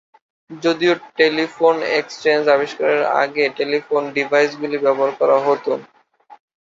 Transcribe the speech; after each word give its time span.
যদিও 0.61 0.93
telephone 1.17 1.75
exchange 1.99 2.43
আবিষ্কারের 2.49 3.03
আগে 3.21 3.43
টেলিফোন 3.57 4.01
ডিভাইসগুলি 4.15 4.77
ব্যবহার 4.79 5.11
করা 5.19 5.37
হত। 5.45 5.65